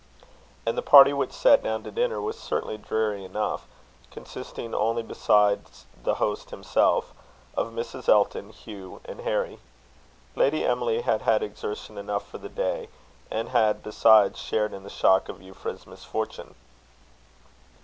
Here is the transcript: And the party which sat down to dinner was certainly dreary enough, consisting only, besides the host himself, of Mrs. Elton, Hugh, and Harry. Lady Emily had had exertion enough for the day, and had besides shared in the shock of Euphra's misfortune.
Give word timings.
And 0.65 0.75
the 0.75 0.81
party 0.81 1.13
which 1.13 1.31
sat 1.31 1.61
down 1.61 1.83
to 1.83 1.91
dinner 1.91 2.19
was 2.19 2.35
certainly 2.39 2.75
dreary 2.75 3.23
enough, 3.23 3.67
consisting 4.09 4.73
only, 4.73 5.03
besides 5.03 5.85
the 6.03 6.15
host 6.15 6.49
himself, 6.49 7.13
of 7.55 7.67
Mrs. 7.71 8.09
Elton, 8.09 8.49
Hugh, 8.49 9.01
and 9.05 9.19
Harry. 9.19 9.59
Lady 10.35 10.65
Emily 10.65 11.01
had 11.01 11.21
had 11.21 11.43
exertion 11.43 11.99
enough 11.99 12.27
for 12.27 12.39
the 12.39 12.49
day, 12.49 12.89
and 13.29 13.49
had 13.49 13.83
besides 13.83 14.39
shared 14.39 14.73
in 14.73 14.81
the 14.81 14.89
shock 14.89 15.29
of 15.29 15.39
Euphra's 15.39 15.85
misfortune. 15.85 16.55